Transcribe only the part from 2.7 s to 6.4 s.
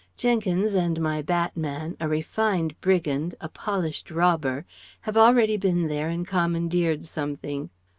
brigand, a polished robber, have already been there and